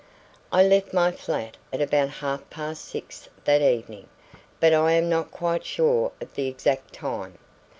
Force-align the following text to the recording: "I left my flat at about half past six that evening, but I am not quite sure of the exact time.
"I 0.51 0.63
left 0.63 0.93
my 0.95 1.11
flat 1.11 1.57
at 1.71 1.79
about 1.79 2.09
half 2.09 2.49
past 2.49 2.85
six 2.85 3.29
that 3.43 3.61
evening, 3.61 4.09
but 4.59 4.73
I 4.73 4.93
am 4.93 5.09
not 5.09 5.29
quite 5.29 5.63
sure 5.63 6.11
of 6.19 6.33
the 6.33 6.47
exact 6.47 6.91
time. 6.91 7.37